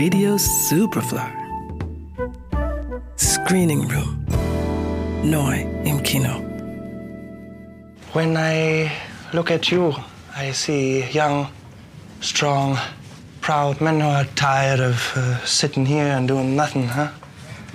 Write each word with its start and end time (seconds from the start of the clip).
Radio 0.00 0.38
Superfly. 0.38 1.30
Screening 3.16 3.86
Room. 3.86 4.24
Neu 5.22 5.58
im 5.84 6.02
Kino. 6.02 6.40
When 8.14 8.34
I 8.34 8.90
look 9.34 9.50
at 9.50 9.70
you, 9.70 9.94
I 10.34 10.52
see 10.52 11.04
young, 11.10 11.48
strong, 12.22 12.78
proud 13.42 13.82
men 13.82 14.00
who 14.00 14.08
are 14.08 14.24
tired 14.36 14.80
of 14.80 15.12
uh, 15.16 15.44
sitting 15.44 15.84
here 15.84 16.16
and 16.16 16.26
doing 16.26 16.56
nothing, 16.56 16.88
huh? 16.88 17.10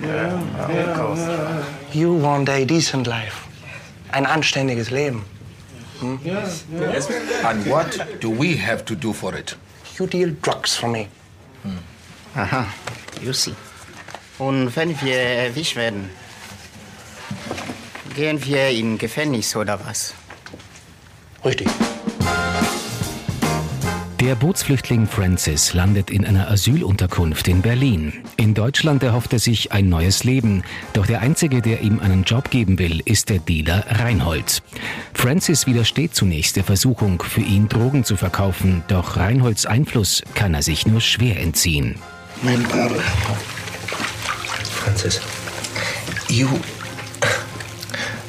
Yeah, 0.00 0.42
yeah, 0.68 0.90
of 0.90 0.96
course. 0.98 1.94
You 1.94 2.12
want 2.12 2.48
a 2.48 2.64
decent 2.64 3.06
life. 3.06 3.46
Ein 4.12 4.26
anständiges 4.26 4.90
Leben. 4.90 5.22
Hmm? 6.00 6.16
Yes, 6.24 6.64
yes. 6.72 7.08
And 7.44 7.64
what 7.70 8.20
do 8.20 8.30
we 8.30 8.56
have 8.56 8.84
to 8.86 8.96
do 8.96 9.12
for 9.12 9.32
it? 9.36 9.54
You 9.96 10.08
deal 10.08 10.30
drugs 10.42 10.74
for 10.74 10.88
me. 10.88 11.06
Hm. 11.62 11.78
Aha, 12.36 12.66
you 13.22 13.32
see. 13.32 13.54
Und 14.38 14.76
wenn 14.76 15.00
wir 15.00 15.16
erwischt 15.16 15.74
werden, 15.74 16.10
gehen 18.14 18.44
wir 18.44 18.68
in 18.68 18.98
Gefängnis 18.98 19.56
oder 19.56 19.80
was? 19.82 20.12
Richtig. 21.42 21.68
Der 24.20 24.34
Bootsflüchtling 24.34 25.06
Francis 25.06 25.72
landet 25.72 26.10
in 26.10 26.26
einer 26.26 26.50
Asylunterkunft 26.50 27.48
in 27.48 27.62
Berlin. 27.62 28.12
In 28.36 28.54
Deutschland 28.54 29.02
erhofft 29.02 29.32
er 29.32 29.38
sich 29.38 29.72
ein 29.72 29.88
neues 29.88 30.24
Leben, 30.24 30.62
doch 30.94 31.06
der 31.06 31.20
Einzige, 31.20 31.62
der 31.62 31.80
ihm 31.80 32.00
einen 32.00 32.24
Job 32.24 32.50
geben 32.50 32.78
will, 32.78 33.00
ist 33.04 33.30
der 33.30 33.38
Dealer 33.38 33.84
Reinhold. 33.88 34.62
Francis 35.14 35.66
widersteht 35.66 36.14
zunächst 36.14 36.56
der 36.56 36.64
Versuchung, 36.64 37.22
für 37.22 37.42
ihn 37.42 37.68
Drogen 37.68 38.04
zu 38.04 38.16
verkaufen, 38.16 38.82
doch 38.88 39.16
Reinholds 39.16 39.64
Einfluss 39.64 40.22
kann 40.34 40.54
er 40.54 40.62
sich 40.62 40.86
nur 40.86 41.00
schwer 41.00 41.40
entziehen. 41.40 41.96
Mein 42.42 42.62
Papa. 42.64 43.02
Francis. 44.82 45.20
You. 46.28 46.48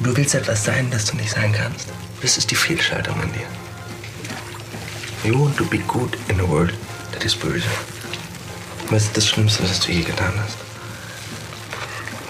Du 0.00 0.16
willst 0.16 0.34
etwas 0.34 0.64
sein, 0.64 0.90
das 0.90 1.06
du 1.06 1.16
nicht 1.16 1.30
sein 1.30 1.52
kannst. 1.52 1.88
Das 2.22 2.38
ist 2.38 2.50
die 2.50 2.54
Fehlschaltung 2.54 3.20
in 3.22 3.32
dir. 3.32 3.46
You 5.24 5.38
want 5.38 5.56
to 5.56 5.64
be 5.64 5.78
good 5.78 6.16
in 6.28 6.40
a 6.40 6.48
world 6.48 6.72
that 7.12 7.24
is 7.24 7.34
böse. 7.34 7.66
Was 8.90 9.04
ist 9.04 9.16
das 9.16 9.26
Schlimmste, 9.26 9.64
was 9.64 9.80
du 9.80 9.92
je 9.92 10.02
getan 10.02 10.32
hast? 10.38 10.56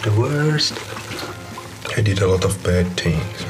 The 0.02 0.16
worst. 0.16 0.74
I 1.96 2.02
did 2.02 2.22
a 2.22 2.26
lot 2.26 2.44
of 2.44 2.56
bad 2.62 2.86
things. 2.96 3.45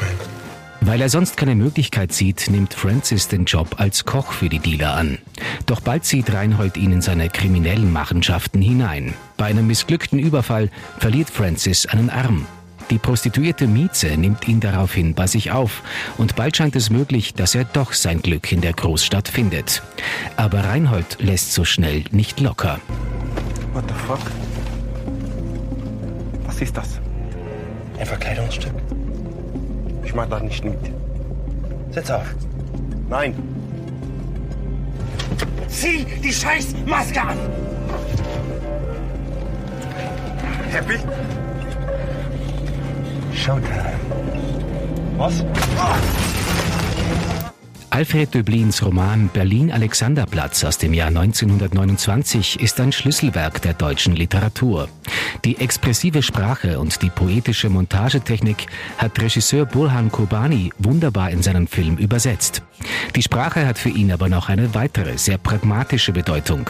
Weil 0.87 1.01
er 1.01 1.09
sonst 1.09 1.37
keine 1.37 1.57
Möglichkeit 1.57 2.13
sieht, 2.13 2.49
nimmt 2.49 2.73
Francis 2.73 3.27
den 3.27 3.45
Job 3.45 3.81
als 3.81 4.05
Koch 4.05 4.31
für 4.31 4.49
die 4.49 4.61
Dealer 4.61 4.95
an. 4.95 5.19
Doch 5.67 5.81
bald 5.81 6.05
zieht 6.05 6.33
Reinhold 6.33 6.77
ihn 6.77 6.93
in 6.93 7.03
seine 7.03 7.29
kriminellen 7.29 7.93
Machenschaften 7.93 8.63
hinein. 8.63 9.13
Bei 9.37 9.47
einem 9.47 9.67
missglückten 9.67 10.21
Überfall 10.21 10.71
verliert 10.99 11.29
Francis 11.29 11.87
einen 11.87 12.09
Arm. 12.09 12.47
Die 12.91 12.99
Prostituierte 12.99 13.67
Mieze 13.67 14.17
nimmt 14.17 14.47
ihn 14.47 14.61
daraufhin 14.61 15.15
bei 15.15 15.27
sich 15.27 15.51
auf 15.51 15.83
und 16.19 16.37
bald 16.37 16.57
scheint 16.57 16.77
es 16.77 16.89
möglich, 16.89 17.35
dass 17.35 17.57
er 17.57 17.65
doch 17.65 17.93
sein 17.93 18.23
Glück 18.23 18.53
in 18.53 18.61
der 18.61 18.73
Großstadt 18.73 19.27
findet. 19.27 19.83
Aber 20.37 20.63
Reinhold 20.63 21.19
lässt 21.19 21.53
so 21.53 21.65
schnell 21.65 22.05
nicht 22.13 22.39
locker. 22.39 22.79
What 23.73 23.87
the 23.89 23.95
fuck? 24.07 24.21
Was 26.45 26.61
ist 26.61 26.77
das? 26.77 27.01
Ein 27.99 28.07
Verkleidungsstück. 28.07 28.75
Ich 30.07 30.15
mach 30.15 30.29
da 30.29 30.39
nicht 30.39 30.65
mit. 30.65 30.79
Setz 31.91 32.11
auf. 32.11 32.33
Nein. 33.11 33.35
Zieh 35.69 36.07
die 36.23 36.33
scheiß 36.33 36.77
Maske 36.87 37.21
an! 37.21 37.37
Happy? 40.71 40.99
Showtime. 43.35 43.99
Was? 45.19 45.45
Alfred 47.97 48.35
Döblins 48.35 48.85
Roman 48.85 49.31
Berlin 49.33 49.73
Alexanderplatz 49.73 50.63
aus 50.65 50.77
dem 50.77 50.93
Jahr 50.93 51.09
1929 51.09 52.61
ist 52.61 52.79
ein 52.79 52.93
Schlüsselwerk 52.93 53.63
der 53.63 53.73
deutschen 53.73 54.15
Literatur. 54.15 54.91
Die 55.47 55.57
expressive 55.57 56.23
Sprache 56.23 56.79
und 56.79 57.01
die 57.01 57.09
poetische 57.09 57.71
Montagetechnik 57.71 58.67
hat 58.99 59.19
Regisseur 59.19 59.65
Burhan 59.65 60.13
Kobani 60.13 60.75
wunderbar 60.77 61.31
in 61.31 61.43
seinen 61.43 61.69
Film 61.69 61.97
übersetzt. 61.97 62.61
Die 63.15 63.23
Sprache 63.23 63.67
hat 63.67 63.79
für 63.79 63.89
ihn 63.89 64.13
aber 64.13 64.29
noch 64.29 64.51
eine 64.51 64.75
weitere, 64.75 65.17
sehr 65.17 65.39
pragmatische 65.39 66.13
Bedeutung. 66.13 66.69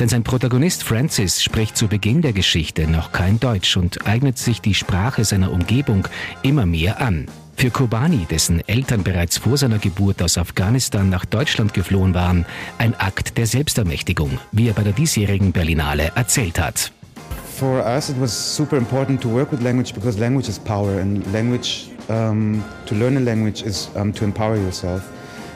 Denn 0.00 0.08
sein 0.08 0.24
Protagonist 0.24 0.84
Francis 0.84 1.42
spricht 1.42 1.76
zu 1.76 1.86
Beginn 1.86 2.22
der 2.22 2.32
Geschichte 2.32 2.86
noch 2.86 3.12
kein 3.12 3.38
Deutsch 3.38 3.76
und 3.76 4.06
eignet 4.06 4.38
sich 4.38 4.62
die 4.62 4.72
Sprache 4.72 5.26
seiner 5.26 5.52
Umgebung 5.52 6.08
immer 6.42 6.64
mehr 6.64 6.98
an. 7.02 7.26
Für 7.56 7.70
Kobani, 7.70 8.26
dessen 8.28 8.66
Eltern 8.66 9.02
bereits 9.02 9.38
vor 9.38 9.56
seiner 9.56 9.78
Geburt 9.78 10.22
aus 10.22 10.36
Afghanistan 10.36 11.08
nach 11.08 11.24
Deutschland 11.24 11.74
geflohen 11.74 12.14
waren, 12.14 12.44
ein 12.78 12.94
Akt 12.98 13.38
der 13.38 13.46
Selbstermächtigung, 13.46 14.38
wie 14.50 14.68
er 14.68 14.74
bei 14.74 14.82
der 14.82 14.92
diesjährigen 14.92 15.52
Berlinale 15.52 16.12
erzählt 16.14 16.58
hat. 16.58 16.92
For 17.58 17.84
us 17.86 18.08
it 18.08 18.20
was 18.20 18.56
super 18.56 18.76
important 18.76 19.20
to 19.20 19.28
work 19.28 19.52
with 19.52 19.60
language 19.60 19.94
because 19.94 20.18
language 20.18 20.48
is 20.48 20.58
power 20.58 20.98
and 21.00 21.24
language 21.32 21.88
um, 22.08 22.64
to 22.86 22.94
learn 22.94 23.16
a 23.16 23.20
language 23.20 23.62
is 23.62 23.88
um, 23.94 24.12
to 24.12 24.24
empower 24.24 24.56
yourself. 24.56 25.02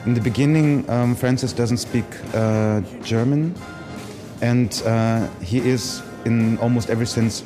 In 0.04 0.14
the 0.14 0.20
beginning 0.20 0.88
um, 0.88 1.16
Francis 1.16 1.52
doesn't 1.52 1.78
speak 1.78 2.04
uh, 2.34 2.80
German 3.02 3.54
and 4.40 4.82
uh, 4.86 5.26
he 5.42 5.58
is 5.58 6.02
in 6.24 6.58
almost 6.58 6.90
every 6.90 7.06
sense 7.06 7.42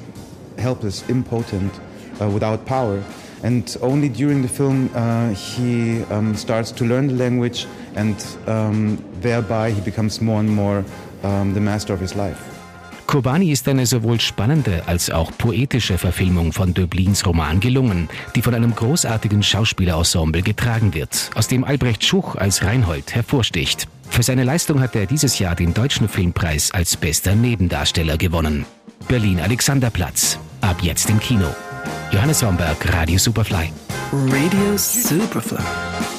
helpless, 0.59 1.09
impotent, 1.09 1.73
uh, 2.21 2.29
without 2.29 2.65
power. 2.67 3.03
And 3.43 3.79
only 3.81 4.09
during 4.09 4.43
the 4.43 4.49
film 4.49 4.91
uh, 4.95 5.31
he 5.31 6.05
um, 6.11 6.37
starts 6.37 6.73
to 6.73 6.85
learn 6.85 7.09
the 7.09 7.15
language, 7.15 7.67
and 7.97 8.17
um, 8.47 8.99
thereby 9.23 9.71
he 9.71 9.81
becomes 9.81 10.21
more 10.21 10.41
and 10.41 10.51
more 10.51 10.85
um, 11.23 11.55
the 11.55 11.61
master 11.61 11.95
of 11.95 12.01
his 12.01 12.15
life. 12.15 12.39
Kobani 13.11 13.51
ist 13.51 13.67
eine 13.67 13.87
sowohl 13.87 14.21
spannende 14.21 14.85
als 14.87 15.11
auch 15.11 15.33
poetische 15.37 15.99
Verfilmung 15.99 16.53
von 16.53 16.75
Döblins 16.75 17.27
Roman 17.27 17.59
gelungen, 17.59 18.09
die 18.37 18.43
von 18.43 18.55
einem 18.55 18.73
großartigen 18.73 19.43
Schauspielerensemble 19.43 20.43
getragen 20.43 20.95
wird, 20.95 21.31
aus 21.35 21.49
dem 21.49 21.65
Albrecht 21.65 22.05
Schuch 22.05 22.37
als 22.37 22.63
Reinhold 22.63 23.13
hervorsticht. 23.13 23.89
Für 24.09 24.23
seine 24.23 24.45
Leistung 24.45 24.81
hat 24.81 24.95
er 24.95 25.07
dieses 25.07 25.41
Jahr 25.41 25.57
den 25.57 25.75
Deutschen 25.75 26.09
Filmpreis 26.09 26.71
als 26.71 26.97
bester 26.97 27.35
Nebendarsteller 27.35 28.17
gewonnen. 28.17 28.65
Berlin 29.09 29.41
Alexanderplatz. 29.41 30.39
Ab 30.61 30.77
jetzt 30.81 31.11
im 31.11 31.19
Kino. 31.19 31.49
Johannes 32.13 32.43
Romberg, 32.43 32.93
Radio 32.93 33.19
Superfly. 33.19 33.73
Radio 34.13 34.77
Superfly 34.77 35.63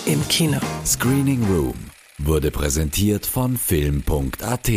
im 0.06 0.26
Kino. 0.30 0.58
Screening 0.86 1.44
Room 1.44 1.76
wurde 2.18 2.50
präsentiert 2.50 3.26
von 3.26 3.58
Film.at. 3.58 4.72